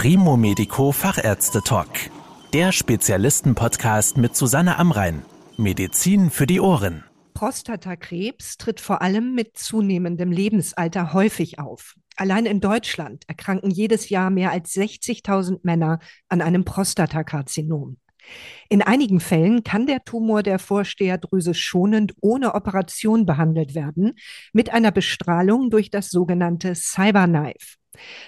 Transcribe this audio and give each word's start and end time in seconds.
Primo 0.00 0.36
Medico 0.36 0.92
Fachärzte 0.92 1.60
Talk. 1.60 1.88
Der 2.52 2.70
Spezialisten-Podcast 2.70 4.16
mit 4.16 4.36
Susanne 4.36 4.78
Amrein. 4.78 5.22
Medizin 5.56 6.30
für 6.30 6.46
die 6.46 6.60
Ohren. 6.60 7.02
Prostatakrebs 7.34 8.58
tritt 8.58 8.78
vor 8.78 9.02
allem 9.02 9.34
mit 9.34 9.58
zunehmendem 9.58 10.30
Lebensalter 10.30 11.12
häufig 11.14 11.58
auf. 11.58 11.96
Allein 12.14 12.46
in 12.46 12.60
Deutschland 12.60 13.24
erkranken 13.26 13.72
jedes 13.72 14.08
Jahr 14.08 14.30
mehr 14.30 14.52
als 14.52 14.72
60.000 14.76 15.58
Männer 15.64 15.98
an 16.28 16.42
einem 16.42 16.64
Prostatakarzinom. 16.64 17.96
In 18.68 18.82
einigen 18.82 19.18
Fällen 19.18 19.64
kann 19.64 19.88
der 19.88 20.04
Tumor 20.04 20.44
der 20.44 20.60
Vorsteherdrüse 20.60 21.54
schonend 21.54 22.14
ohne 22.20 22.54
Operation 22.54 23.26
behandelt 23.26 23.74
werden, 23.74 24.12
mit 24.52 24.70
einer 24.72 24.92
Bestrahlung 24.92 25.70
durch 25.70 25.90
das 25.90 26.10
sogenannte 26.10 26.76
Cyberknife. 26.76 27.77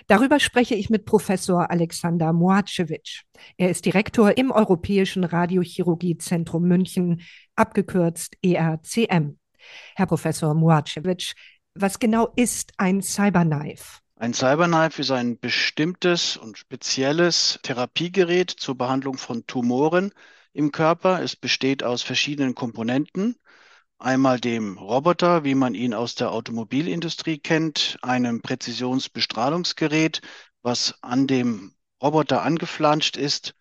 Darüber 0.07 0.41
spreche 0.41 0.75
ich 0.75 0.91
mit 0.91 1.05
Professor 1.05 1.71
Alexander 1.71 2.33
Moacewitsch. 2.33 3.23
Er 3.57 3.71
ist 3.71 3.85
Direktor 3.85 4.37
im 4.37 4.51
Europäischen 4.51 5.25
Radiochirurgiezentrum 5.25 6.63
München, 6.63 7.23
abgekürzt 7.57 8.37
ERCM. 8.43 9.39
Herr 9.95 10.07
Professor 10.07 10.55
Moacewitsch, 10.55 11.35
was 11.75 11.99
genau 11.99 12.33
ist 12.37 12.73
ein 12.79 13.03
Cyberknife? 13.03 14.01
Ein 14.17 14.35
Cyberknife 14.35 15.01
ist 15.01 15.11
ein 15.11 15.39
bestimmtes 15.39 16.37
und 16.37 16.59
spezielles 16.59 17.59
Therapiegerät 17.63 18.51
zur 18.51 18.77
Behandlung 18.77 19.17
von 19.17 19.47
Tumoren 19.47 20.13
im 20.53 20.73
Körper. 20.73 21.23
Es 21.23 21.37
besteht 21.37 21.83
aus 21.83 22.03
verschiedenen 22.03 22.55
Komponenten. 22.55 23.37
Einmal 24.03 24.41
dem 24.41 24.79
Roboter, 24.79 25.45
wie 25.45 25.55
man 25.55 25.75
ihn 25.75 25.93
aus 25.93 26.15
der 26.15 26.33
Automobilindustrie 26.33 27.37
kennt, 27.37 27.99
einem 28.01 28.41
Präzisionsbestrahlungsgerät, 28.41 30.23
was 30.63 30.95
an 31.03 31.27
dem 31.27 31.75
Roboter 32.03 32.41
angeflanscht 32.41 33.19
ist 33.19 33.55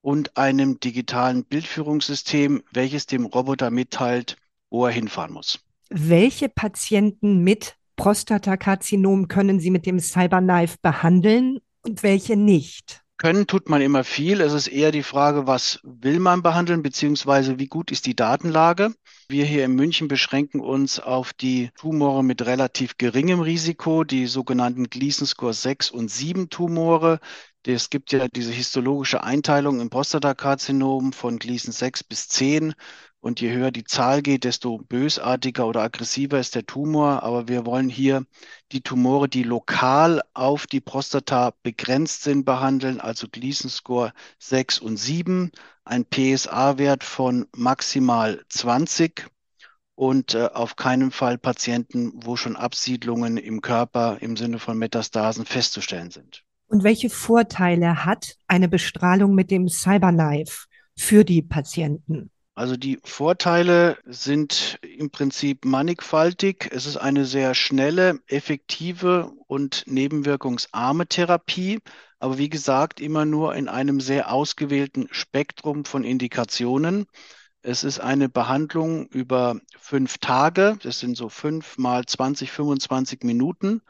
und 0.00 0.36
einem 0.36 0.80
digitalen 0.80 1.44
Bildführungssystem, 1.44 2.64
welches 2.72 3.06
dem 3.06 3.26
Roboter 3.26 3.70
mitteilt, 3.70 4.36
wo 4.70 4.86
er 4.86 4.90
hinfahren 4.90 5.32
muss. 5.32 5.60
Welche 5.88 6.48
Patienten 6.48 7.44
mit 7.44 7.76
Prostatakarzinom 7.94 9.28
können 9.28 9.60
Sie 9.60 9.70
mit 9.70 9.86
dem 9.86 10.00
Cyberknife 10.00 10.78
behandeln 10.82 11.60
und 11.82 12.02
welche 12.02 12.36
nicht? 12.36 13.04
Können 13.18 13.46
tut 13.46 13.68
man 13.68 13.80
immer 13.82 14.02
viel. 14.02 14.40
Es 14.40 14.52
ist 14.52 14.66
eher 14.66 14.90
die 14.90 15.04
Frage, 15.04 15.46
was 15.46 15.78
will 15.84 16.18
man 16.18 16.42
behandeln, 16.42 16.82
beziehungsweise 16.82 17.60
wie 17.60 17.68
gut 17.68 17.92
ist 17.92 18.04
die 18.06 18.16
Datenlage. 18.16 18.92
Wir 19.28 19.44
hier 19.44 19.64
in 19.64 19.74
München 19.74 20.06
beschränken 20.06 20.60
uns 20.60 21.00
auf 21.00 21.32
die 21.32 21.70
Tumore 21.76 22.22
mit 22.22 22.46
relativ 22.46 22.96
geringem 22.96 23.40
Risiko, 23.40 24.04
die 24.04 24.26
sogenannten 24.26 24.84
Gleason 24.88 25.26
Score 25.26 25.52
6 25.52 25.90
und 25.90 26.08
7 26.10 26.48
Tumore. 26.48 27.18
Es 27.66 27.90
gibt 27.90 28.12
ja 28.12 28.28
diese 28.28 28.52
histologische 28.52 29.24
Einteilung 29.24 29.80
im 29.80 29.90
Prostatakarzinom 29.90 31.12
von 31.12 31.40
Gleason 31.40 31.72
6 31.72 32.04
bis 32.04 32.28
10 32.28 32.74
und 33.26 33.40
je 33.40 33.52
höher 33.52 33.72
die 33.72 33.82
Zahl 33.82 34.22
geht, 34.22 34.44
desto 34.44 34.78
bösartiger 34.78 35.66
oder 35.66 35.82
aggressiver 35.82 36.38
ist 36.38 36.54
der 36.54 36.64
Tumor. 36.64 37.24
Aber 37.24 37.48
wir 37.48 37.66
wollen 37.66 37.88
hier 37.88 38.24
die 38.70 38.82
Tumore, 38.82 39.28
die 39.28 39.42
lokal 39.42 40.22
auf 40.32 40.68
die 40.68 40.80
Prostata 40.80 41.52
begrenzt 41.64 42.22
sind, 42.22 42.44
behandeln, 42.44 43.00
also 43.00 43.26
Gleason 43.28 43.68
Score 43.68 44.12
6 44.38 44.78
und 44.78 44.96
7, 44.96 45.50
ein 45.84 46.04
PSA-Wert 46.04 47.02
von 47.02 47.48
maximal 47.56 48.44
20 48.48 49.28
und 49.96 50.34
äh, 50.34 50.48
auf 50.54 50.76
keinen 50.76 51.10
Fall 51.10 51.36
Patienten, 51.36 52.12
wo 52.14 52.36
schon 52.36 52.54
Absiedlungen 52.54 53.38
im 53.38 53.60
Körper 53.60 54.18
im 54.20 54.36
Sinne 54.36 54.60
von 54.60 54.78
Metastasen 54.78 55.46
festzustellen 55.46 56.12
sind. 56.12 56.44
Und 56.68 56.84
welche 56.84 57.10
Vorteile 57.10 58.04
hat 58.04 58.36
eine 58.46 58.68
Bestrahlung 58.68 59.34
mit 59.34 59.50
dem 59.50 59.68
Cyberknife 59.68 60.66
für 60.96 61.24
die 61.24 61.42
Patienten? 61.42 62.30
Also 62.56 62.76
die 62.78 62.98
Vorteile 63.04 63.98
sind 64.06 64.78
im 64.80 65.10
Prinzip 65.10 65.66
mannigfaltig. 65.66 66.70
Es 66.72 66.86
ist 66.86 66.96
eine 66.96 67.26
sehr 67.26 67.54
schnelle, 67.54 68.20
effektive 68.28 69.30
und 69.46 69.84
nebenwirkungsarme 69.86 71.06
Therapie, 71.06 71.80
aber 72.18 72.38
wie 72.38 72.48
gesagt, 72.48 72.98
immer 73.02 73.26
nur 73.26 73.54
in 73.54 73.68
einem 73.68 74.00
sehr 74.00 74.32
ausgewählten 74.32 75.06
Spektrum 75.10 75.84
von 75.84 76.02
Indikationen. 76.02 77.06
Es 77.60 77.84
ist 77.84 78.00
eine 78.00 78.30
Behandlung 78.30 79.06
über 79.08 79.60
fünf 79.78 80.16
Tage. 80.16 80.78
Das 80.82 80.98
sind 80.98 81.14
so 81.14 81.28
fünf 81.28 81.76
mal 81.76 82.06
20, 82.06 82.52
25 82.52 83.22
Minuten. 83.22 83.82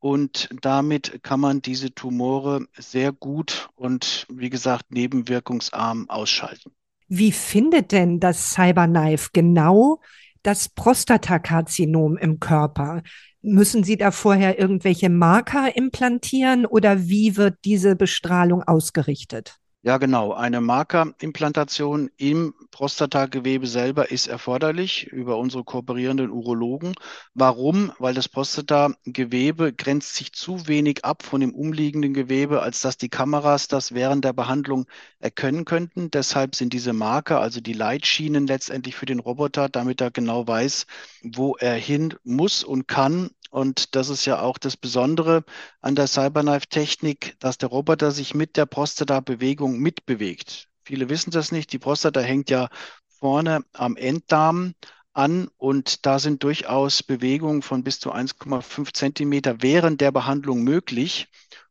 Und 0.00 0.48
damit 0.60 1.22
kann 1.22 1.38
man 1.38 1.62
diese 1.62 1.94
Tumore 1.94 2.66
sehr 2.76 3.12
gut 3.12 3.68
und 3.76 4.26
wie 4.28 4.50
gesagt 4.50 4.90
nebenwirkungsarm 4.90 6.10
ausschalten. 6.10 6.77
Wie 7.08 7.32
findet 7.32 7.92
denn 7.92 8.20
das 8.20 8.52
Cyberknife 8.52 9.30
genau 9.32 10.00
das 10.42 10.68
Prostatakarzinom 10.68 12.16
im 12.18 12.38
Körper? 12.38 13.02
Müssen 13.40 13.82
Sie 13.82 13.96
da 13.96 14.10
vorher 14.10 14.58
irgendwelche 14.58 15.08
Marker 15.08 15.74
implantieren 15.74 16.66
oder 16.66 17.08
wie 17.08 17.36
wird 17.36 17.56
diese 17.64 17.96
Bestrahlung 17.96 18.62
ausgerichtet? 18.62 19.58
Ja, 19.82 19.96
genau. 19.98 20.32
Eine 20.32 20.60
Markerimplantation 20.60 22.10
im 22.16 22.52
Prostatagewebe 22.72 23.66
selber 23.68 24.10
ist 24.10 24.26
erforderlich 24.26 25.06
über 25.06 25.36
unsere 25.38 25.62
kooperierenden 25.64 26.30
Urologen. 26.30 26.94
Warum? 27.34 27.92
Weil 27.98 28.12
das 28.12 28.28
Prostatagewebe 28.28 29.72
grenzt 29.72 30.16
sich 30.16 30.32
zu 30.32 30.66
wenig 30.66 31.04
ab 31.04 31.22
von 31.22 31.40
dem 31.40 31.54
umliegenden 31.54 32.12
Gewebe, 32.12 32.60
als 32.60 32.80
dass 32.80 32.96
die 32.96 33.08
Kameras 33.08 33.68
das 33.68 33.94
während 33.94 34.24
der 34.24 34.32
Behandlung 34.32 34.86
erkennen 35.20 35.64
könnten. 35.64 36.10
Deshalb 36.10 36.56
sind 36.56 36.72
diese 36.72 36.92
Marker, 36.92 37.40
also 37.40 37.60
die 37.60 37.72
Leitschienen 37.72 38.48
letztendlich 38.48 38.96
für 38.96 39.06
den 39.06 39.20
Roboter, 39.20 39.68
damit 39.68 40.00
er 40.00 40.10
genau 40.10 40.46
weiß, 40.46 40.86
wo 41.22 41.54
er 41.56 41.74
hin 41.74 42.14
muss 42.24 42.64
und 42.64 42.88
kann 42.88 43.30
und 43.50 43.94
das 43.96 44.08
ist 44.10 44.26
ja 44.26 44.40
auch 44.40 44.58
das 44.58 44.76
Besondere 44.76 45.44
an 45.80 45.94
der 45.94 46.06
Cyberknife-Technik, 46.06 47.36
dass 47.40 47.56
der 47.58 47.70
Roboter 47.70 48.10
sich 48.10 48.34
mit 48.34 48.56
der 48.56 48.66
Prostata-Bewegung 48.66 49.67
mitbewegt. 49.76 50.68
Viele 50.84 51.08
wissen 51.10 51.30
das 51.30 51.52
nicht. 51.52 51.72
Die 51.72 51.78
Prostata 51.78 52.20
hängt 52.20 52.48
ja 52.48 52.70
vorne 53.08 53.60
am 53.72 53.96
Enddarm 53.96 54.74
an 55.12 55.48
und 55.56 56.06
da 56.06 56.18
sind 56.18 56.42
durchaus 56.44 57.02
Bewegungen 57.02 57.62
von 57.62 57.82
bis 57.82 57.98
zu 58.00 58.12
1,5 58.12 58.94
Zentimeter 58.94 59.60
während 59.60 60.00
der 60.00 60.12
Behandlung 60.12 60.62
möglich. 60.62 61.28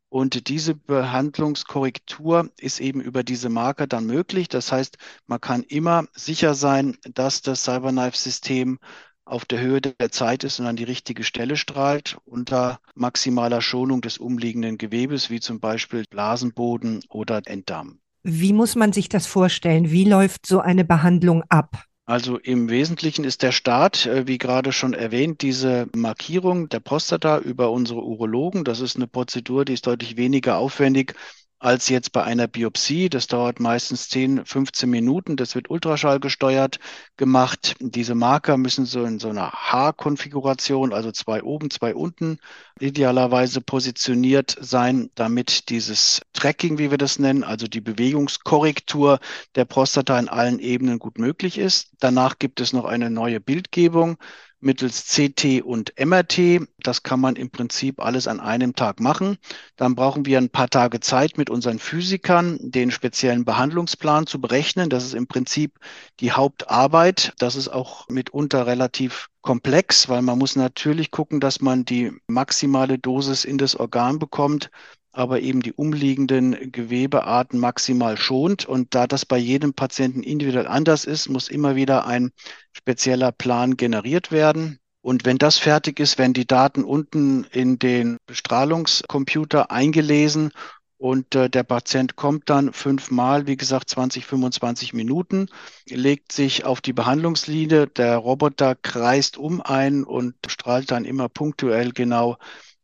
Und 0.10 0.48
diese 0.48 0.74
Behandlungskorrektur 0.76 2.50
ist 2.58 2.80
eben 2.80 3.02
über 3.02 3.24
diese 3.24 3.50
Marker 3.50 3.88
dann 3.88 4.06
möglich. 4.06 4.48
Das 4.48 4.72
heißt, 4.72 4.98
man 5.26 5.42
kann 5.42 5.64
immer 5.64 6.06
sicher 6.14 6.54
sein, 6.54 6.98
dass 7.14 7.42
das 7.42 7.64
Cyberknife-System 7.64 8.80
auf 9.28 9.46
der 9.46 9.60
Höhe 9.60 9.82
der 9.82 10.12
Zeit 10.12 10.44
ist 10.44 10.60
und 10.60 10.66
an 10.66 10.76
die 10.76 10.84
richtige 10.84 11.24
Stelle 11.24 11.58
strahlt, 11.58 12.18
unter 12.26 12.80
maximaler 12.96 13.62
Schonung 13.62 14.02
des 14.02 14.18
umliegenden 14.18 14.78
Gewebes, 14.78 15.30
wie 15.30 15.40
zum 15.40 15.60
Beispiel 15.60 16.04
Blasenboden 16.10 17.04
oder 17.10 17.42
Enddarm. 17.46 18.00
Wie 18.24 18.54
muss 18.54 18.76
man 18.76 18.94
sich 18.94 19.10
das 19.10 19.28
vorstellen? 19.28 19.92
Wie 19.92 20.06
läuft 20.06 20.46
so 20.46 20.60
eine 20.60 20.84
Behandlung 20.84 21.44
ab? 21.50 21.84
Also 22.06 22.38
im 22.38 22.70
Wesentlichen 22.70 23.26
ist 23.26 23.44
der 23.44 23.52
Start, 23.52 24.06
äh, 24.06 24.28
wie 24.28 24.38
gerade 24.38 24.72
schon 24.72 24.94
erwähnt, 24.94 25.42
diese 25.42 25.88
Markierung 25.94 26.70
der 26.70 26.80
Prostata 26.80 27.38
über 27.40 27.70
unsere 27.70 28.02
Urologen. 28.02 28.64
Das 28.64 28.80
ist 28.80 28.96
eine 28.96 29.08
Prozedur, 29.08 29.66
die 29.66 29.74
ist 29.74 29.88
deutlich 29.88 30.16
weniger 30.16 30.58
aufwendig 30.58 31.16
als 31.60 31.90
jetzt 31.90 32.12
bei 32.12 32.24
einer 32.24 32.48
Biopsie. 32.48 33.10
Das 33.10 33.28
dauert 33.28 33.60
meistens 33.60 34.10
10, 34.10 34.46
15 34.46 34.90
Minuten. 34.90 35.36
Das 35.36 35.56
wird 35.56 35.70
Ultraschall 35.70 36.20
gesteuert 36.20 36.80
gemacht. 37.18 37.76
Diese 37.80 38.16
Marker 38.16 38.58
müssen 38.58 38.86
so 38.86 39.04
in 39.04 39.20
so 39.20 39.30
einer 39.30 39.52
H-Konfiguration, 39.52 40.94
also 40.94 41.12
zwei 41.12 41.42
oben, 41.44 41.72
zwei 41.72 41.96
unten, 41.96 42.38
idealerweise 42.80 43.62
positioniert 43.62 44.56
sein, 44.60 45.10
damit 45.16 45.70
dieses 45.70 46.22
Tracking, 46.34 46.78
wie 46.78 46.92
wir 46.92 46.98
das 46.98 47.18
nennen, 47.18 47.44
also 47.44 47.68
die 47.68 47.82
Bewegungskorrektur 47.82 49.20
der 49.56 49.66
Prostata 49.66 50.20
in 50.20 50.30
allen 50.30 50.60
Ebenen 50.60 51.00
gut 51.00 51.18
möglich 51.18 51.58
ist. 51.58 51.90
Danach 52.00 52.38
gibt 52.38 52.60
es 52.60 52.74
noch 52.74 52.86
eine 52.86 53.10
neue 53.10 53.40
Bildgebung 53.40 54.18
mittels 54.60 55.06
CT 55.06 55.62
und 55.64 55.94
MRT. 56.00 56.68
Das 56.80 57.04
kann 57.04 57.20
man 57.20 57.36
im 57.36 57.50
Prinzip 57.50 58.00
alles 58.00 58.28
an 58.28 58.40
einem 58.40 58.76
Tag 58.76 59.00
machen. 59.00 59.38
Dann 59.76 59.96
brauchen 59.96 60.26
wir 60.26 60.38
ein 60.38 60.50
paar 60.50 60.70
Tage 60.70 61.00
Zeit 61.00 61.38
mit 61.38 61.50
unseren 61.50 61.80
Physikern, 61.80 62.58
den 62.62 62.92
speziellen 62.92 63.46
Behandlungsplan 63.46 64.28
zu 64.28 64.42
berechnen. 64.42 64.90
Das 64.90 65.04
ist 65.04 65.14
im 65.14 65.28
Prinzip 65.28 65.80
die 66.20 66.32
Hauptarbeit. 66.32 67.34
Das 67.38 67.56
ist 67.56 67.68
auch 67.70 68.08
mitunter 68.10 68.66
relativ 68.68 69.30
komplex, 69.42 70.10
weil 70.10 70.22
man 70.22 70.38
muss 70.38 70.56
natürlich 70.56 71.12
gucken, 71.12 71.40
dass 71.40 71.62
man 71.62 71.86
die 71.86 72.12
maximale 72.28 72.98
Dosis 72.98 73.46
in 73.46 73.58
das 73.58 73.76
Organ 73.76 74.20
bekommt 74.20 74.70
aber 75.18 75.42
eben 75.42 75.62
die 75.62 75.74
umliegenden 75.74 76.72
Gewebearten 76.72 77.60
maximal 77.60 78.18
schont. 78.18 78.66
Und 78.66 78.96
da 78.96 79.08
das 79.08 79.26
bei 79.26 79.38
jedem 79.38 79.74
Patienten 79.74 80.24
individuell 80.24 80.68
anders 80.68 81.06
ist, 81.06 81.30
muss 81.30 81.50
immer 81.50 81.76
wieder 81.76 82.06
ein 82.06 82.32
spezieller 82.74 83.32
Plan 83.32 83.78
generiert 83.78 84.32
werden. 84.32 84.80
Und 85.02 85.26
wenn 85.26 85.38
das 85.38 85.58
fertig 85.58 86.00
ist, 86.00 86.18
werden 86.18 86.34
die 86.34 86.48
Daten 86.48 86.84
unten 86.84 87.46
in 87.46 87.80
den 87.80 88.18
Bestrahlungscomputer 88.28 89.72
eingelesen 89.72 90.52
Und 91.00 91.36
äh, 91.36 91.50
der 91.50 91.64
Patient 91.64 92.16
kommt 92.16 92.50
dann 92.50 92.74
fünfmal, 92.74 93.46
wie 93.46 93.56
gesagt, 93.58 93.90
20, 93.90 94.26
25 94.26 94.94
Minuten, 94.94 95.48
legt 95.88 96.32
sich 96.32 96.66
auf 96.66 96.82
die 96.82 96.94
Behandlungslinie. 96.94 97.88
Der 97.88 98.18
Roboter 98.18 98.76
kreist 98.76 99.38
um 99.38 99.62
ein 99.62 100.04
und 100.04 100.36
strahlt 100.48 100.90
dann 100.92 101.06
immer 101.06 101.30
punktuell 101.30 101.92
genau 101.92 102.38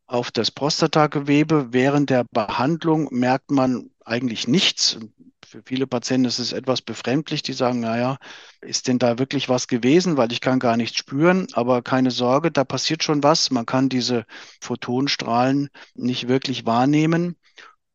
auf 0.08 0.32
das 0.32 0.52
Prostatagewebe. 0.52 1.68
Während 1.72 2.10
der 2.10 2.26
Behandlung 2.32 3.08
merkt 3.12 3.52
man 3.52 3.90
eigentlich 4.06 4.48
nichts. 4.48 4.98
Für 5.46 5.62
viele 5.66 5.86
Patienten 5.86 6.26
ist 6.26 6.40
es 6.40 6.52
etwas 6.52 6.82
befremdlich, 6.82 7.44
die 7.44 7.54
sagen, 7.54 7.80
naja, 7.80 8.18
ist 8.62 8.88
denn 8.88 8.98
da 8.98 9.20
wirklich 9.20 9.50
was 9.50 9.68
gewesen, 9.68 10.18
weil 10.18 10.32
ich 10.32 10.42
kann 10.42 10.60
gar 10.60 10.78
nichts 10.78 10.98
spüren. 10.98 11.48
Aber 11.54 11.82
keine 11.84 12.12
Sorge, 12.12 12.52
da 12.52 12.64
passiert 12.64 13.04
schon 13.04 13.22
was. 13.24 13.52
Man 13.52 13.66
kann 13.66 13.90
diese 13.90 14.26
Photonstrahlen 14.62 15.70
nicht 15.94 16.28
wirklich 16.28 16.66
wahrnehmen. 16.66 17.36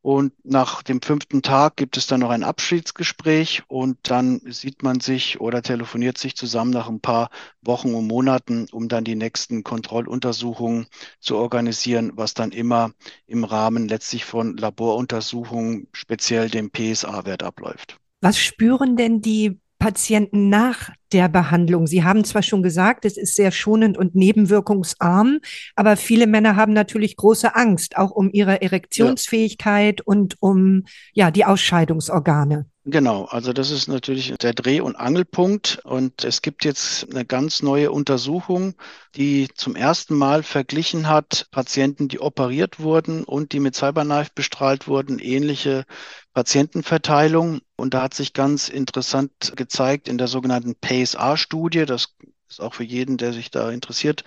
Und 0.08 0.32
nach 0.42 0.82
dem 0.82 1.02
fünften 1.02 1.42
Tag 1.42 1.76
gibt 1.76 1.98
es 1.98 2.06
dann 2.06 2.20
noch 2.20 2.30
ein 2.30 2.42
Abschiedsgespräch 2.42 3.64
und 3.68 3.98
dann 4.04 4.40
sieht 4.46 4.82
man 4.82 5.00
sich 5.00 5.38
oder 5.38 5.60
telefoniert 5.60 6.16
sich 6.16 6.34
zusammen 6.34 6.70
nach 6.70 6.88
ein 6.88 7.00
paar 7.00 7.28
Wochen 7.60 7.92
und 7.92 8.06
Monaten, 8.06 8.68
um 8.72 8.88
dann 8.88 9.04
die 9.04 9.16
nächsten 9.16 9.64
Kontrolluntersuchungen 9.64 10.86
zu 11.20 11.36
organisieren, 11.36 12.12
was 12.14 12.32
dann 12.32 12.52
immer 12.52 12.92
im 13.26 13.44
Rahmen 13.44 13.86
letztlich 13.86 14.24
von 14.24 14.56
Laboruntersuchungen, 14.56 15.88
speziell 15.92 16.48
dem 16.48 16.70
PSA-Wert 16.70 17.42
abläuft. 17.42 17.98
Was 18.22 18.38
spüren 18.38 18.96
denn 18.96 19.20
die 19.20 19.60
Patienten 19.78 20.48
nach 20.48 20.90
der 21.12 21.28
Behandlung? 21.28 21.86
Sie 21.86 22.04
haben 22.04 22.24
zwar 22.24 22.42
schon 22.42 22.62
gesagt, 22.62 23.04
es 23.04 23.16
ist 23.16 23.34
sehr 23.34 23.50
schonend 23.50 23.96
und 23.96 24.14
nebenwirkungsarm, 24.14 25.38
aber 25.76 25.96
viele 25.96 26.26
Männer 26.26 26.56
haben 26.56 26.72
natürlich 26.72 27.16
große 27.16 27.54
Angst, 27.54 27.96
auch 27.96 28.10
um 28.10 28.30
ihre 28.32 28.60
Erektionsfähigkeit 28.62 30.00
ja. 30.00 30.04
und 30.04 30.36
um 30.40 30.84
ja 31.12 31.30
die 31.30 31.44
Ausscheidungsorgane. 31.44 32.66
Genau, 32.90 33.26
also 33.26 33.52
das 33.52 33.70
ist 33.70 33.86
natürlich 33.86 34.34
der 34.40 34.54
Dreh- 34.54 34.80
und 34.80 34.96
Angelpunkt. 34.96 35.78
Und 35.84 36.24
es 36.24 36.40
gibt 36.40 36.64
jetzt 36.64 37.06
eine 37.10 37.26
ganz 37.26 37.60
neue 37.62 37.92
Untersuchung, 37.92 38.76
die 39.14 39.48
zum 39.54 39.76
ersten 39.76 40.16
Mal 40.16 40.42
verglichen 40.42 41.06
hat 41.06 41.48
Patienten, 41.50 42.08
die 42.08 42.18
operiert 42.18 42.80
wurden 42.80 43.24
und 43.24 43.52
die 43.52 43.60
mit 43.60 43.74
Cyberknife 43.74 44.30
bestrahlt 44.34 44.88
wurden, 44.88 45.18
ähnliche 45.18 45.84
Patientenverteilung. 46.32 47.60
Und 47.80 47.94
da 47.94 48.02
hat 48.02 48.14
sich 48.14 48.32
ganz 48.32 48.68
interessant 48.68 49.52
gezeigt 49.54 50.08
in 50.08 50.18
der 50.18 50.26
sogenannten 50.26 50.74
PSA-Studie, 50.74 51.86
das 51.86 52.16
ist 52.48 52.60
auch 52.60 52.74
für 52.74 52.82
jeden, 52.82 53.18
der 53.18 53.32
sich 53.32 53.52
da 53.52 53.70
interessiert, 53.70 54.24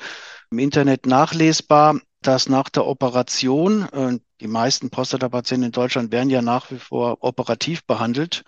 im 0.51 0.59
Internet 0.59 1.05
nachlesbar, 1.05 1.99
dass 2.21 2.47
nach 2.47 2.69
der 2.69 2.85
Operation, 2.85 4.21
die 4.39 4.47
meisten 4.47 4.89
Prostatapatienten 4.89 5.65
in 5.65 5.71
Deutschland 5.73 6.13
werden 6.13 6.29
ja 6.29 6.41
nach 6.41 6.71
wie 6.71 6.79
vor 6.79 7.17
operativ 7.21 7.83
behandelt, 7.83 8.43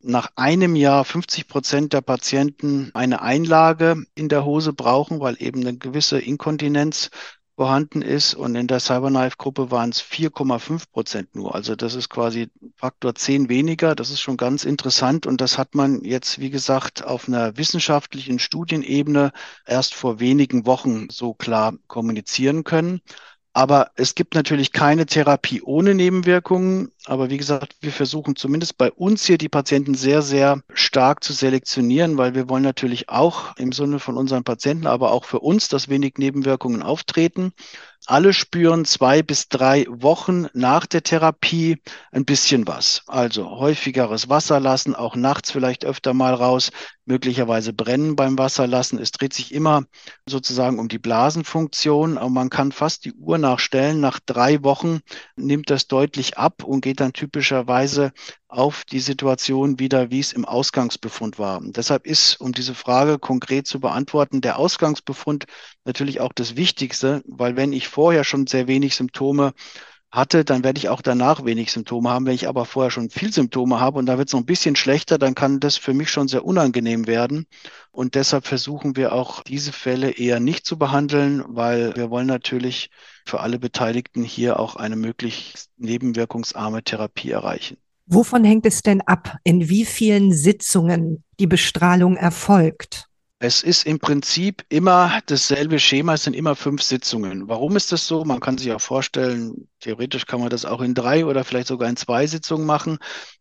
nach 0.00 0.30
einem 0.36 0.76
Jahr 0.76 1.04
50 1.04 1.48
Prozent 1.48 1.92
der 1.92 2.02
Patienten 2.02 2.90
eine 2.94 3.22
Einlage 3.22 4.04
in 4.14 4.28
der 4.28 4.44
Hose 4.44 4.72
brauchen, 4.72 5.18
weil 5.18 5.36
eben 5.40 5.62
eine 5.62 5.76
gewisse 5.78 6.20
Inkontinenz 6.20 7.10
vorhanden 7.56 8.02
ist. 8.02 8.34
Und 8.34 8.54
in 8.54 8.66
der 8.66 8.80
Cyberknife-Gruppe 8.80 9.70
waren 9.70 9.90
es 9.90 10.02
4,5 10.02 10.90
Prozent 10.90 11.34
nur. 11.34 11.54
Also 11.54 11.76
das 11.76 11.94
ist 11.94 12.08
quasi 12.08 12.50
Faktor 12.76 13.14
10 13.14 13.48
weniger. 13.48 13.94
Das 13.94 14.10
ist 14.10 14.20
schon 14.20 14.36
ganz 14.36 14.64
interessant. 14.64 15.26
Und 15.26 15.40
das 15.40 15.58
hat 15.58 15.74
man 15.74 16.02
jetzt, 16.04 16.38
wie 16.40 16.50
gesagt, 16.50 17.04
auf 17.04 17.28
einer 17.28 17.56
wissenschaftlichen 17.56 18.38
Studienebene 18.38 19.32
erst 19.66 19.94
vor 19.94 20.20
wenigen 20.20 20.66
Wochen 20.66 21.08
so 21.10 21.34
klar 21.34 21.74
kommunizieren 21.86 22.64
können. 22.64 23.00
Aber 23.56 23.92
es 23.94 24.16
gibt 24.16 24.34
natürlich 24.34 24.72
keine 24.72 25.06
Therapie 25.06 25.62
ohne 25.62 25.94
Nebenwirkungen. 25.94 26.90
Aber 27.06 27.30
wie 27.30 27.36
gesagt, 27.36 27.76
wir 27.80 27.92
versuchen 27.92 28.34
zumindest 28.34 28.76
bei 28.78 28.90
uns 28.90 29.24
hier 29.24 29.38
die 29.38 29.48
Patienten 29.48 29.94
sehr, 29.94 30.22
sehr 30.22 30.60
stark 30.72 31.22
zu 31.22 31.32
selektionieren, 31.32 32.18
weil 32.18 32.34
wir 32.34 32.48
wollen 32.48 32.64
natürlich 32.64 33.08
auch 33.10 33.56
im 33.56 33.70
Sinne 33.70 34.00
von 34.00 34.16
unseren 34.16 34.42
Patienten, 34.42 34.88
aber 34.88 35.12
auch 35.12 35.24
für 35.24 35.38
uns, 35.38 35.68
dass 35.68 35.88
wenig 35.88 36.14
Nebenwirkungen 36.18 36.82
auftreten. 36.82 37.52
Alle 38.06 38.32
spüren 38.32 38.84
zwei 38.84 39.22
bis 39.22 39.48
drei 39.48 39.86
Wochen 39.88 40.48
nach 40.52 40.84
der 40.86 41.04
Therapie 41.04 41.80
ein 42.10 42.24
bisschen 42.24 42.66
was. 42.66 43.02
Also 43.06 43.48
häufigeres 43.48 44.28
Wasser 44.28 44.58
lassen, 44.58 44.96
auch 44.96 45.14
nachts 45.14 45.52
vielleicht 45.52 45.84
öfter 45.84 46.12
mal 46.12 46.34
raus, 46.34 46.70
möglicherweise 47.06 47.72
brennen 47.72 48.16
beim 48.16 48.38
Wasserlassen. 48.38 48.98
Es 48.98 49.12
dreht 49.12 49.34
sich 49.34 49.52
immer 49.52 49.84
sozusagen 50.26 50.78
um 50.78 50.88
die 50.88 50.98
Blasenfunktion, 50.98 52.18
aber 52.18 52.30
man 52.30 52.50
kann 52.50 52.72
fast 52.72 53.04
die 53.04 53.12
Uhr 53.12 53.38
nachstellen. 53.38 54.00
Nach 54.00 54.20
drei 54.24 54.62
Wochen 54.62 55.00
nimmt 55.36 55.70
das 55.70 55.86
deutlich 55.86 56.38
ab 56.38 56.64
und 56.64 56.80
geht 56.80 57.00
dann 57.00 57.12
typischerweise 57.12 58.12
auf 58.48 58.84
die 58.84 59.00
Situation 59.00 59.78
wieder, 59.78 60.10
wie 60.10 60.20
es 60.20 60.32
im 60.32 60.44
Ausgangsbefund 60.44 61.38
war. 61.38 61.58
Und 61.58 61.76
deshalb 61.76 62.06
ist, 62.06 62.40
um 62.40 62.52
diese 62.52 62.74
Frage 62.74 63.18
konkret 63.18 63.66
zu 63.66 63.80
beantworten, 63.80 64.40
der 64.40 64.58
Ausgangsbefund 64.58 65.46
natürlich 65.84 66.20
auch 66.20 66.32
das 66.32 66.56
Wichtigste, 66.56 67.22
weil 67.26 67.56
wenn 67.56 67.72
ich 67.72 67.88
vorher 67.88 68.24
schon 68.24 68.46
sehr 68.46 68.68
wenig 68.68 68.94
Symptome 68.94 69.52
hatte, 70.14 70.44
dann 70.44 70.64
werde 70.64 70.78
ich 70.78 70.88
auch 70.88 71.02
danach 71.02 71.44
wenig 71.44 71.72
Symptome 71.72 72.10
haben. 72.10 72.26
Wenn 72.26 72.34
ich 72.34 72.48
aber 72.48 72.64
vorher 72.64 72.90
schon 72.90 73.10
viel 73.10 73.32
Symptome 73.32 73.80
habe 73.80 73.98
und 73.98 74.06
da 74.06 74.16
wird 74.18 74.28
es 74.28 74.32
noch 74.32 74.40
ein 74.40 74.46
bisschen 74.46 74.76
schlechter, 74.76 75.18
dann 75.18 75.34
kann 75.34 75.60
das 75.60 75.76
für 75.76 75.94
mich 75.94 76.10
schon 76.10 76.28
sehr 76.28 76.44
unangenehm 76.44 77.06
werden. 77.06 77.46
Und 77.90 78.14
deshalb 78.14 78.46
versuchen 78.46 78.96
wir 78.96 79.12
auch 79.12 79.42
diese 79.42 79.72
Fälle 79.72 80.10
eher 80.10 80.40
nicht 80.40 80.66
zu 80.66 80.78
behandeln, 80.78 81.44
weil 81.48 81.96
wir 81.96 82.10
wollen 82.10 82.26
natürlich 82.26 82.90
für 83.26 83.40
alle 83.40 83.58
Beteiligten 83.58 84.22
hier 84.22 84.60
auch 84.60 84.76
eine 84.76 84.96
möglichst 84.96 85.70
nebenwirkungsarme 85.76 86.82
Therapie 86.82 87.30
erreichen. 87.30 87.76
Wovon 88.06 88.44
hängt 88.44 88.66
es 88.66 88.82
denn 88.82 89.00
ab, 89.00 89.38
in 89.44 89.68
wie 89.68 89.84
vielen 89.84 90.32
Sitzungen 90.32 91.24
die 91.40 91.46
Bestrahlung 91.46 92.16
erfolgt? 92.16 93.08
Es 93.46 93.62
ist 93.62 93.84
im 93.84 93.98
Prinzip 93.98 94.64
immer 94.70 95.20
dasselbe 95.26 95.78
Schema, 95.78 96.14
es 96.14 96.22
sind 96.22 96.32
immer 96.32 96.56
fünf 96.56 96.80
Sitzungen. 96.82 97.46
Warum 97.46 97.76
ist 97.76 97.92
das 97.92 98.06
so? 98.06 98.24
Man 98.24 98.40
kann 98.40 98.56
sich 98.56 98.72
auch 98.72 98.80
vorstellen, 98.80 99.68
theoretisch 99.80 100.24
kann 100.24 100.40
man 100.40 100.48
das 100.48 100.64
auch 100.64 100.80
in 100.80 100.94
drei 100.94 101.26
oder 101.26 101.44
vielleicht 101.44 101.66
sogar 101.66 101.90
in 101.90 101.96
zwei 101.96 102.26
Sitzungen 102.26 102.64
machen. 102.64 102.96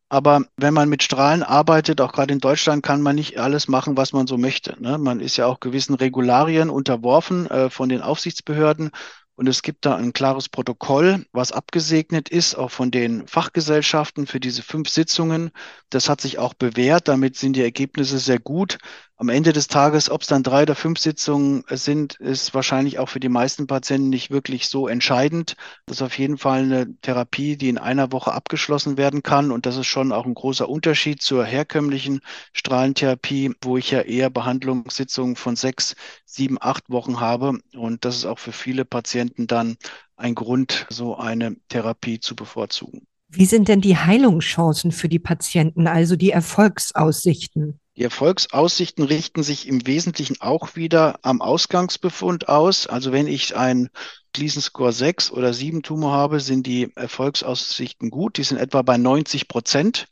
Aber 0.10 0.44
wenn 0.58 0.74
man 0.74 0.90
mit 0.90 1.04
Strahlen 1.04 1.42
arbeitet, 1.42 2.02
auch 2.02 2.12
gerade 2.12 2.34
in 2.34 2.42
Deutschland, 2.42 2.84
kann 2.84 3.02
man 3.02 3.16
nicht 3.16 3.40
alles 3.40 3.70
machen, 3.70 3.96
was 3.96 4.12
man 4.12 4.28
so 4.28 4.38
möchte. 4.38 4.76
Ne? 4.78 4.98
Man 4.98 5.22
ist 5.22 5.38
ja 5.38 5.46
auch 5.46 5.62
gewissen 5.62 5.96
Regularien 5.96 6.70
unterworfen 6.70 7.50
äh, 7.50 7.70
von 7.70 7.88
den 7.88 8.02
Aufsichtsbehörden. 8.02 8.92
Und 9.36 9.48
es 9.48 9.64
gibt 9.64 9.86
da 9.86 9.96
ein 9.96 10.14
klares 10.14 10.48
Protokoll, 10.48 11.26
was 11.32 11.52
abgesegnet 11.52 12.30
ist, 12.30 12.56
auch 12.56 12.70
von 12.70 12.92
den 12.92 13.26
Fachgesellschaften 13.26 14.28
für 14.28 14.40
diese 14.40 14.62
fünf 14.62 14.90
Sitzungen. 14.90 15.50
Das 15.90 16.08
hat 16.08 16.22
sich 16.22 16.38
auch 16.38 16.54
bewährt. 16.54 17.08
Damit 17.08 17.36
sind 17.36 17.56
die 17.56 17.64
Ergebnisse 17.64 18.20
sehr 18.20 18.38
gut. 18.38 18.78
Am 19.16 19.30
Ende 19.30 19.54
des 19.54 19.68
Tages, 19.68 20.10
ob 20.10 20.22
es 20.22 20.28
dann 20.28 20.42
drei 20.42 20.64
oder 20.64 20.74
fünf 20.74 20.98
Sitzungen 20.98 21.64
sind, 21.70 22.16
ist 22.16 22.56
wahrscheinlich 22.56 22.98
auch 22.98 23.10
für 23.10 23.20
die 23.20 23.30
meisten 23.30 23.68
Patienten 23.68 24.10
nicht 24.10 24.32
wirklich 24.32 24.68
so 24.68 24.88
entscheidend. 24.88 25.56
Das 25.86 25.98
ist 25.98 26.02
auf 26.02 26.18
jeden 26.18 26.40
Fall 26.40 26.64
eine 26.64 27.00
Therapie, 27.02 27.56
die 27.56 27.70
in 27.70 27.78
einer 27.78 28.12
Woche 28.12 28.34
abgeschlossen 28.34 28.98
werden 28.98 29.22
kann. 29.22 29.52
Und 29.52 29.68
das 29.68 29.78
ist 29.78 29.86
schon 29.86 30.12
auch 30.12 30.26
ein 30.26 30.34
großer 30.34 30.68
Unterschied 30.68 31.22
zur 31.22 31.46
herkömmlichen 31.46 32.22
Strahlentherapie, 32.54 33.54
wo 33.62 33.78
ich 33.78 33.92
ja 33.92 34.02
eher 34.02 34.32
Behandlungssitzungen 34.32 35.36
von 35.36 35.56
sechs, 35.56 35.96
sieben, 36.26 36.58
acht 36.60 36.90
Wochen 36.90 37.20
habe. 37.20 37.60
Und 37.76 38.06
das 38.06 38.16
ist 38.16 38.26
auch 38.26 38.40
für 38.40 38.52
viele 38.52 38.84
Patienten 38.84 39.46
dann 39.46 39.78
ein 40.18 40.34
Grund, 40.34 40.88
so 40.90 41.16
eine 41.16 41.56
Therapie 41.70 42.20
zu 42.20 42.36
bevorzugen. 42.36 43.06
Wie 43.30 43.46
sind 43.46 43.68
denn 43.68 43.82
die 43.82 43.98
Heilungschancen 43.98 44.92
für 44.92 45.08
die 45.08 45.20
Patienten, 45.20 45.88
also 45.88 46.16
die 46.16 46.32
Erfolgsaussichten? 46.32 47.80
Die 47.96 48.04
Erfolgsaussichten 48.04 49.04
richten 49.04 49.44
sich 49.44 49.68
im 49.68 49.86
Wesentlichen 49.86 50.42
auch 50.42 50.76
wieder 50.76 51.20
am 51.22 51.42
Ausgangsbefund 51.42 52.50
aus. 52.50 52.88
Also 52.88 53.12
wenn 53.12 53.28
ich 53.28 53.56
ein 53.56 53.90
Gleason 54.34 54.64
Score 54.64 54.92
6 54.92 55.32
oder 55.32 55.54
7 55.54 55.84
Tumor 55.84 56.12
habe, 56.12 56.40
sind 56.40 56.66
die 56.66 56.92
Erfolgsaussichten 56.96 58.10
gut. 58.10 58.38
Die 58.38 58.44
sind 58.44 58.58
etwa 58.58 58.82
bei 58.82 58.98
90 58.98 59.48
Prozent. 59.48 60.08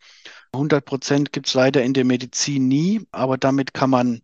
100 0.53 0.85
Prozent 0.85 1.33
gibt 1.33 1.47
es 1.47 1.55
leider 1.55 1.81
in 1.81 1.93
der 1.93 2.05
Medizin 2.05 2.67
nie, 2.67 3.07
aber 3.11 3.39
damit 3.39 3.73
kann 3.73 3.89
man 3.89 4.21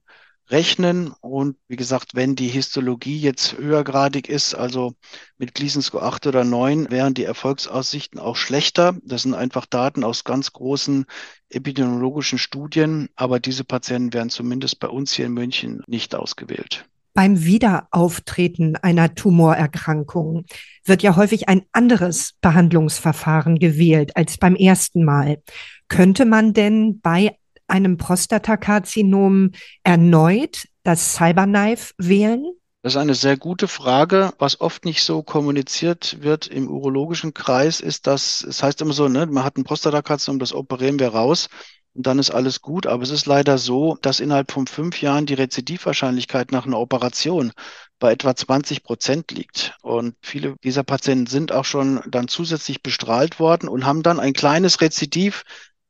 rechnen. 0.50 1.14
Und 1.22 1.58
wie 1.68 1.76
gesagt, 1.76 2.16
wenn 2.16 2.36
die 2.36 2.48
Histologie 2.48 3.20
jetzt 3.20 3.58
höhergradig 3.58 4.30
ist, 4.30 4.56
also 4.56 4.94
mit 5.38 5.54
Gleason 5.54 5.82
Score 5.82 6.04
8 6.04 6.28
oder 6.28 6.44
9, 6.44 6.90
wären 6.90 7.14
die 7.14 7.24
Erfolgsaussichten 7.24 8.20
auch 8.20 8.36
schlechter. 8.36 8.96
Das 9.04 9.24
sind 9.24 9.34
einfach 9.34 9.66
Daten 9.66 10.04
aus 10.04 10.24
ganz 10.24 10.54
großen 10.54 11.06
epidemiologischen 11.50 12.40
Studien, 12.40 13.10
aber 13.16 13.40
diese 13.40 13.64
Patienten 13.64 14.14
werden 14.14 14.30
zumindest 14.30 14.80
bei 14.80 14.88
uns 14.88 15.14
hier 15.14 15.26
in 15.26 15.34
München 15.34 15.84
nicht 15.88 16.16
ausgewählt. 16.16 16.86
Beim 17.14 17.44
Wiederauftreten 17.44 18.76
einer 18.76 19.16
Tumorerkrankung 19.16 20.46
wird 20.86 21.02
ja 21.02 21.16
häufig 21.16 21.50
ein 21.50 21.64
anderes 21.72 22.36
Behandlungsverfahren 22.42 23.58
gewählt 23.58 24.16
als 24.16 24.38
beim 24.38 24.56
ersten 24.56 25.04
Mal. 25.04 25.42
Könnte 25.88 26.26
man 26.26 26.54
denn 26.54 27.00
bei 27.02 27.36
einem 27.68 27.98
Prostatakarzinom 27.98 29.52
erneut 29.84 30.68
das 30.84 31.16
Cyberknife 31.16 31.94
wählen? 31.98 32.46
Das 32.84 32.94
ist 32.94 32.98
eine 32.98 33.16
sehr 33.16 33.38
gute 33.38 33.68
Frage. 33.68 34.32
Was 34.40 34.62
oft 34.62 34.86
nicht 34.86 35.04
so 35.04 35.22
kommuniziert 35.22 36.18
wird 36.22 36.48
im 36.48 36.70
urologischen 36.70 37.34
Kreis, 37.34 37.82
ist, 37.82 38.08
dass 38.08 38.44
es 38.44 38.64
heißt 38.64 38.82
immer 38.82 38.94
so, 38.94 39.10
ne, 39.10 39.26
man 39.26 39.44
hat 39.44 39.58
ein 39.58 39.66
Prostatakarzinom, 39.66 40.40
das 40.40 40.54
operieren 40.54 41.00
wir 41.00 41.10
raus 41.10 41.50
und 41.98 42.06
dann 42.06 42.20
ist 42.20 42.30
alles 42.30 42.62
gut. 42.62 42.86
Aber 42.86 43.04
es 43.04 43.10
ist 43.10 43.26
leider 43.26 43.58
so, 43.58 43.98
dass 44.02 44.20
innerhalb 44.20 44.52
von 44.52 44.68
fünf 44.68 45.02
Jahren 45.02 45.26
die 45.26 45.34
Rezidivwahrscheinlichkeit 45.34 46.52
nach 46.52 46.66
einer 46.66 46.80
Operation 46.80 47.52
bei 48.00 48.12
etwa 48.12 48.36
20 48.36 48.84
Prozent 48.84 49.32
liegt. 49.32 49.76
Und 49.82 50.16
viele 50.22 50.56
dieser 50.64 50.84
Patienten 50.84 51.26
sind 51.26 51.52
auch 51.52 51.66
schon 51.66 52.02
dann 52.08 52.28
zusätzlich 52.28 52.84
bestrahlt 52.84 53.40
worden 53.40 53.68
und 53.68 53.86
haben 53.86 54.04
dann 54.04 54.20
ein 54.20 54.34
kleines 54.34 54.80
Rezidiv, 54.80 55.44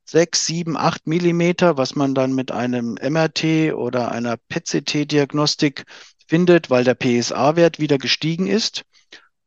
sechs, 0.08 0.46
sieben, 0.46 0.76
acht 0.76 1.06
Millimeter, 1.06 1.76
was 1.76 1.94
man 1.94 2.14
dann 2.14 2.34
mit 2.34 2.50
einem 2.50 2.94
MRT 2.94 3.74
oder 3.74 4.10
einer 4.10 4.36
PET-CT-Diagnostik 4.36 5.84
findet, 6.26 6.70
weil 6.70 6.84
der 6.84 6.94
PSA-Wert 6.94 7.78
wieder 7.78 7.98
gestiegen 7.98 8.46
ist. 8.46 8.84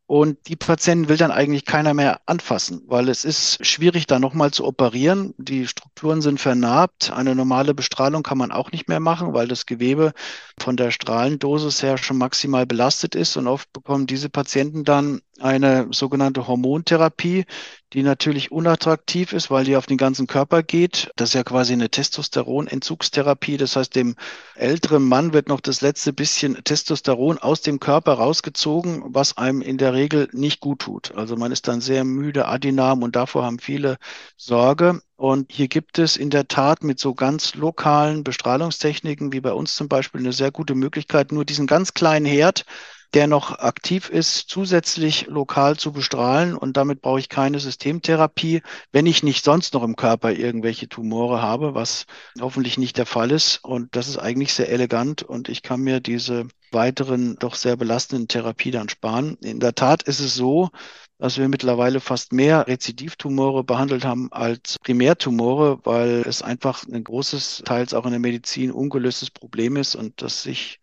Und 0.06 0.50
die 0.50 0.58
Patienten 0.58 1.08
will 1.08 1.16
dann 1.16 1.32
eigentlich 1.32 1.64
keiner 1.64 1.94
mehr 1.94 2.20
anfassen, 2.26 2.82
weil 2.88 3.08
es 3.08 3.24
ist 3.24 3.66
schwierig, 3.66 4.08
da 4.08 4.20
nochmal 4.20 4.52
zu 4.52 4.66
operieren. 4.66 5.34
Die 5.38 5.68
Strukturen 5.68 6.22
sind 6.22 6.40
vernarbt. 6.42 7.12
Eine 7.12 7.34
normale 7.34 7.74
Bestrahlung 7.74 8.22
kann 8.22 8.38
man 8.38 8.52
auch 8.52 8.74
nicht 8.74 8.90
mehr 8.90 9.00
machen, 9.00 9.34
weil 9.34 9.48
das 9.48 9.66
Gewebe 9.66 10.12
von 10.60 10.76
der 10.76 10.92
Strahlendosis 10.92 11.82
her 11.82 11.98
schon 11.98 12.18
maximal 12.18 12.66
belastet 12.66 13.16
ist. 13.16 13.38
Und 13.38 13.48
oft 13.48 13.72
bekommen 13.72 14.06
diese 14.06 14.30
Patienten 14.30 14.84
dann 14.84 15.22
eine 15.42 15.88
sogenannte 15.92 16.48
Hormontherapie, 16.48 17.46
die 17.94 18.04
natürlich 18.04 18.52
unattraktiv 18.52 19.34
ist, 19.34 19.52
weil 19.52 19.66
die 19.66 19.76
auf 19.76 19.86
den 19.86 19.98
ganzen 19.98 20.28
Körper 20.28 20.64
geht. 20.64 21.12
Das 21.16 21.30
ist 21.30 21.34
ja 21.34 21.44
quasi 21.44 21.74
eine 21.74 21.90
Testosteronentzugstherapie. 21.90 23.58
Das 23.58 23.76
heißt, 23.76 23.96
dem 23.96 24.16
älteren 24.56 25.04
Mann 25.04 25.34
wird 25.34 25.50
noch 25.50 25.60
das 25.60 25.82
letzte 25.82 26.14
bisschen 26.14 26.64
Testosteron 26.64 27.38
aus 27.38 27.62
dem 27.62 27.80
Körper 27.80 28.14
rausgezogen, 28.14 29.04
was 29.08 29.38
einem 29.38 29.62
in 29.62 29.78
der 29.78 29.94
Regel 29.94 30.30
nicht 30.32 30.62
gut 30.62 30.80
tut. 30.80 31.14
Also 31.16 31.36
man 31.36 31.52
ist 31.52 31.68
dann 31.68 31.82
sehr 31.82 32.04
müde, 32.06 32.48
adinam 32.48 33.04
und 33.04 33.16
davor 33.16 33.44
haben 33.44 33.60
viele 33.60 33.98
Sorge. 34.38 35.02
Und 35.18 35.52
hier 35.52 35.68
gibt 35.68 36.00
es 36.00 36.18
in 36.18 36.30
der 36.32 36.48
Tat 36.48 36.84
mit 36.84 37.00
so 37.00 37.14
ganz 37.14 37.54
lokalen 37.56 38.24
Bestrahlungstechniken, 38.24 39.32
wie 39.34 39.42
bei 39.42 39.54
uns 39.54 39.76
zum 39.76 39.88
Beispiel, 39.88 40.22
eine 40.22 40.34
sehr 40.34 40.52
gute 40.52 40.74
Möglichkeit, 40.74 41.32
nur 41.32 41.46
diesen 41.46 41.68
ganz 41.68 41.94
kleinen 41.94 42.26
Herd 42.26 42.66
der 43.14 43.28
noch 43.28 43.60
aktiv 43.60 44.10
ist, 44.10 44.50
zusätzlich 44.50 45.28
lokal 45.28 45.78
zu 45.78 45.92
bestrahlen. 45.92 46.56
Und 46.56 46.78
damit 46.78 47.02
brauche 47.02 47.20
ich 47.20 47.30
keine 47.30 47.60
Systemtherapie, 47.60 48.62
wenn 48.92 49.06
ich 49.06 49.24
nicht 49.24 49.44
sonst 49.44 49.74
noch 49.74 49.84
im 49.84 49.96
Körper 49.96 50.32
irgendwelche 50.32 50.88
Tumore 50.88 51.42
habe, 51.42 51.76
was 51.76 52.06
hoffentlich 52.40 52.78
nicht 52.78 52.98
der 52.98 53.06
Fall 53.06 53.32
ist. 53.32 53.64
Und 53.64 53.96
das 53.96 54.08
ist 54.08 54.18
eigentlich 54.18 54.54
sehr 54.54 54.70
elegant 54.70 55.24
und 55.24 55.50
ich 55.50 55.62
kann 55.62 55.82
mir 55.82 56.00
diese 56.00 56.48
weiteren 56.72 57.36
doch 57.38 57.56
sehr 57.56 57.76
belastenden 57.76 58.28
Therapie 58.28 58.72
dann 58.72 58.88
sparen. 58.88 59.38
In 59.42 59.60
der 59.60 59.76
Tat 59.76 60.04
ist 60.04 60.22
es 60.22 60.34
so, 60.36 60.70
dass 61.18 61.38
wir 61.38 61.50
mittlerweile 61.50 62.00
fast 62.00 62.34
mehr 62.34 62.68
Rezidivtumore 62.68 63.64
behandelt 63.64 64.06
haben 64.06 64.32
als 64.32 64.80
Primärtumore, 64.80 65.80
weil 65.84 66.24
es 66.26 66.42
einfach 66.42 66.84
ein 66.88 67.04
großes, 67.04 67.62
teils 67.66 67.94
auch 67.94 68.06
in 68.06 68.12
der 68.12 68.20
Medizin 68.20 68.72
ungelöstes 68.72 69.30
Problem 69.30 69.76
ist 69.76 69.96
und 69.96 70.22
dass 70.22 70.42
sich 70.44 70.80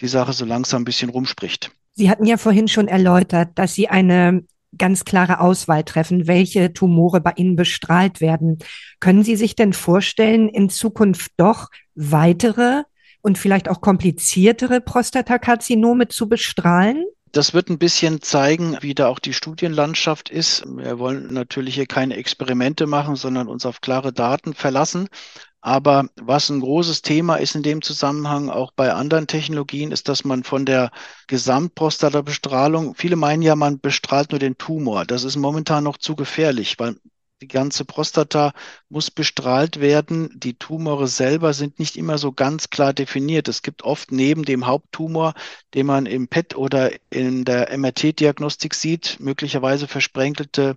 die 0.00 0.08
Sache 0.08 0.32
so 0.32 0.44
langsam 0.44 0.82
ein 0.82 0.84
bisschen 0.84 1.10
rumspricht. 1.10 1.70
Sie 1.94 2.10
hatten 2.10 2.24
ja 2.24 2.36
vorhin 2.36 2.68
schon 2.68 2.88
erläutert, 2.88 3.50
dass 3.56 3.74
Sie 3.74 3.88
eine 3.88 4.44
ganz 4.76 5.04
klare 5.04 5.40
Auswahl 5.40 5.82
treffen, 5.84 6.26
welche 6.26 6.72
Tumore 6.72 7.20
bei 7.20 7.32
Ihnen 7.36 7.56
bestrahlt 7.56 8.20
werden. 8.20 8.58
Können 9.00 9.24
Sie 9.24 9.36
sich 9.36 9.56
denn 9.56 9.72
vorstellen, 9.72 10.48
in 10.48 10.70
Zukunft 10.70 11.32
doch 11.36 11.68
weitere 11.94 12.82
und 13.22 13.38
vielleicht 13.38 13.68
auch 13.68 13.80
kompliziertere 13.80 14.80
Prostatakarzinome 14.80 16.08
zu 16.08 16.28
bestrahlen? 16.28 17.04
Das 17.32 17.52
wird 17.52 17.68
ein 17.68 17.78
bisschen 17.78 18.22
zeigen, 18.22 18.78
wie 18.80 18.94
da 18.94 19.08
auch 19.08 19.18
die 19.18 19.34
Studienlandschaft 19.34 20.30
ist. 20.30 20.64
Wir 20.66 20.98
wollen 20.98 21.32
natürlich 21.32 21.74
hier 21.74 21.86
keine 21.86 22.16
Experimente 22.16 22.86
machen, 22.86 23.16
sondern 23.16 23.48
uns 23.48 23.66
auf 23.66 23.80
klare 23.80 24.12
Daten 24.12 24.54
verlassen. 24.54 25.08
Aber 25.60 26.08
was 26.16 26.50
ein 26.50 26.60
großes 26.60 27.02
Thema 27.02 27.36
ist 27.36 27.54
in 27.54 27.62
dem 27.62 27.82
Zusammenhang, 27.82 28.48
auch 28.48 28.70
bei 28.72 28.92
anderen 28.92 29.26
Technologien, 29.26 29.90
ist, 29.92 30.08
dass 30.08 30.24
man 30.24 30.44
von 30.44 30.64
der 30.64 30.90
Gesamtprostatabestrahlung, 31.26 32.94
viele 32.94 33.16
meinen 33.16 33.42
ja, 33.42 33.56
man 33.56 33.80
bestrahlt 33.80 34.30
nur 34.30 34.38
den 34.38 34.56
Tumor. 34.56 35.04
Das 35.04 35.24
ist 35.24 35.36
momentan 35.36 35.84
noch 35.84 35.96
zu 35.98 36.14
gefährlich, 36.14 36.78
weil 36.78 36.96
die 37.40 37.48
ganze 37.48 37.84
Prostata 37.84 38.52
muss 38.88 39.10
bestrahlt 39.10 39.80
werden. 39.80 40.30
Die 40.40 40.54
Tumore 40.54 41.06
selber 41.06 41.52
sind 41.52 41.78
nicht 41.78 41.96
immer 41.96 42.18
so 42.18 42.32
ganz 42.32 42.70
klar 42.70 42.92
definiert. 42.92 43.48
Es 43.48 43.62
gibt 43.62 43.82
oft 43.82 44.10
neben 44.10 44.44
dem 44.44 44.66
Haupttumor, 44.66 45.34
den 45.74 45.86
man 45.86 46.06
im 46.06 46.28
PET 46.28 46.56
oder 46.56 46.90
in 47.10 47.44
der 47.44 47.76
MRT-Diagnostik 47.76 48.74
sieht, 48.74 49.18
möglicherweise 49.20 49.86
versprenkelte 49.86 50.76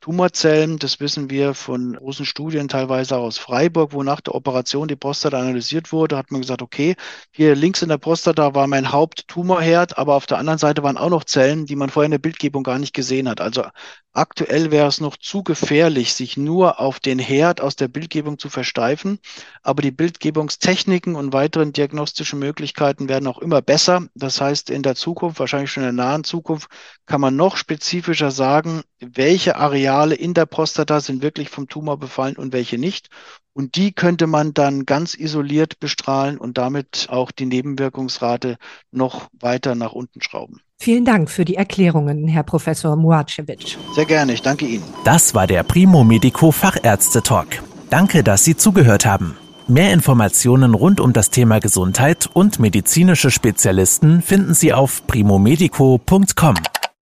Tumorzellen, 0.00 0.78
das 0.78 0.98
wissen 0.98 1.28
wir 1.28 1.52
von 1.52 1.92
großen 1.92 2.24
Studien, 2.24 2.68
teilweise 2.68 3.18
aus 3.18 3.36
Freiburg, 3.36 3.92
wo 3.92 4.02
nach 4.02 4.22
der 4.22 4.34
Operation 4.34 4.88
die 4.88 4.96
Prostata 4.96 5.38
analysiert 5.38 5.92
wurde, 5.92 6.16
hat 6.16 6.30
man 6.30 6.40
gesagt, 6.40 6.62
okay, 6.62 6.96
hier 7.32 7.54
links 7.54 7.82
in 7.82 7.90
der 7.90 7.98
Prostata 7.98 8.54
war 8.54 8.66
mein 8.66 8.92
Haupttumorherd, 8.92 9.98
aber 9.98 10.14
auf 10.14 10.24
der 10.24 10.38
anderen 10.38 10.58
Seite 10.58 10.82
waren 10.82 10.96
auch 10.96 11.10
noch 11.10 11.24
Zellen, 11.24 11.66
die 11.66 11.76
man 11.76 11.90
vorher 11.90 12.06
in 12.06 12.12
der 12.12 12.18
Bildgebung 12.18 12.62
gar 12.62 12.78
nicht 12.78 12.94
gesehen 12.94 13.28
hat. 13.28 13.42
Also 13.42 13.64
aktuell 14.12 14.70
wäre 14.70 14.88
es 14.88 15.00
noch 15.00 15.16
zu 15.16 15.42
gefährlich, 15.42 16.14
sich 16.14 16.36
nur 16.36 16.80
auf 16.80 16.98
den 17.00 17.18
Herd 17.18 17.60
aus 17.60 17.76
der 17.76 17.88
Bildgebung 17.88 18.38
zu 18.38 18.48
versteifen. 18.48 19.18
Aber 19.62 19.82
die 19.82 19.90
Bildgebungstechniken 19.90 21.14
und 21.14 21.32
weiteren 21.32 21.72
diagnostischen 21.72 22.38
Möglichkeiten 22.38 23.08
werden 23.08 23.26
auch 23.26 23.38
immer 23.38 23.62
besser. 23.62 24.06
Das 24.14 24.40
heißt, 24.40 24.70
in 24.70 24.82
der 24.82 24.94
Zukunft, 24.94 25.38
wahrscheinlich 25.38 25.70
schon 25.70 25.84
in 25.84 25.96
der 25.96 26.04
nahen 26.06 26.24
Zukunft, 26.24 26.70
kann 27.06 27.20
man 27.20 27.36
noch 27.36 27.56
spezifischer 27.56 28.30
sagen, 28.30 28.82
welche 28.98 29.56
Areale 29.90 30.14
in 30.14 30.34
der 30.34 30.46
Prostata 30.46 31.00
sind 31.00 31.22
wirklich 31.22 31.50
vom 31.50 31.68
Tumor 31.68 31.98
befallen 31.98 32.36
und 32.36 32.52
welche 32.52 32.78
nicht. 32.78 33.08
Und 33.52 33.74
die 33.74 33.92
könnte 33.92 34.26
man 34.26 34.54
dann 34.54 34.86
ganz 34.86 35.14
isoliert 35.14 35.80
bestrahlen 35.80 36.38
und 36.38 36.56
damit 36.56 37.08
auch 37.10 37.30
die 37.30 37.46
Nebenwirkungsrate 37.46 38.56
noch 38.92 39.28
weiter 39.38 39.74
nach 39.74 39.92
unten 39.92 40.22
schrauben. 40.22 40.60
Vielen 40.78 41.04
Dank 41.04 41.30
für 41.30 41.44
die 41.44 41.56
Erklärungen, 41.56 42.26
Herr 42.28 42.44
Professor 42.44 42.96
Muacevic. 42.96 43.76
Sehr 43.94 44.06
gerne, 44.06 44.32
ich 44.32 44.42
danke 44.42 44.66
Ihnen. 44.66 44.84
Das 45.04 45.34
war 45.34 45.46
der 45.46 45.62
Primo 45.62 46.04
Medico 46.04 46.52
Fachärzte 46.52 47.22
Talk. 47.22 47.62
Danke, 47.90 48.22
dass 48.22 48.44
Sie 48.44 48.56
zugehört 48.56 49.04
haben. 49.04 49.36
Mehr 49.66 49.92
Informationen 49.92 50.74
rund 50.74 51.00
um 51.00 51.12
das 51.12 51.30
Thema 51.30 51.60
Gesundheit 51.60 52.28
und 52.32 52.60
medizinische 52.60 53.30
Spezialisten 53.30 54.22
finden 54.22 54.54
Sie 54.54 54.72
auf 54.72 55.06
primomedico.com. 55.06 56.54